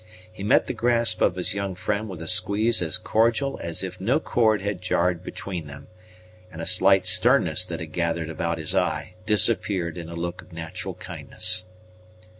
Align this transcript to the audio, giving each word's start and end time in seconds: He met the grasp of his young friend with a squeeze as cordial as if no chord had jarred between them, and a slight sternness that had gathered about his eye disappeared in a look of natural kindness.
He 0.33 0.41
met 0.41 0.65
the 0.65 0.73
grasp 0.73 1.21
of 1.21 1.35
his 1.35 1.53
young 1.53 1.75
friend 1.75 2.09
with 2.09 2.23
a 2.23 2.27
squeeze 2.27 2.81
as 2.81 2.97
cordial 2.97 3.59
as 3.61 3.83
if 3.83 4.01
no 4.01 4.19
chord 4.19 4.61
had 4.63 4.81
jarred 4.81 5.23
between 5.23 5.67
them, 5.67 5.89
and 6.51 6.59
a 6.59 6.65
slight 6.65 7.05
sternness 7.05 7.63
that 7.65 7.79
had 7.81 7.91
gathered 7.91 8.31
about 8.31 8.57
his 8.57 8.73
eye 8.73 9.13
disappeared 9.27 9.99
in 9.99 10.09
a 10.09 10.15
look 10.15 10.41
of 10.41 10.53
natural 10.53 10.95
kindness. 10.95 11.65